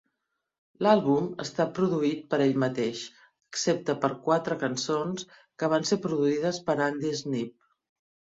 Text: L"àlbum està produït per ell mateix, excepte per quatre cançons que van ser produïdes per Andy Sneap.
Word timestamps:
L"àlbum 0.83 1.25
està 1.43 1.67
produït 1.79 2.23
per 2.31 2.39
ell 2.45 2.57
mateix, 2.63 3.01
excepte 3.51 3.95
per 4.07 4.11
quatre 4.25 4.57
cançons 4.65 5.29
que 5.35 5.71
van 5.75 5.87
ser 5.91 6.01
produïdes 6.09 6.61
per 6.71 6.79
Andy 6.89 7.15
Sneap. 7.23 7.55